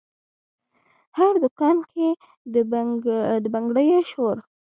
[1.17, 2.07] هر دکان کې
[3.43, 4.37] د بنګړیو شور،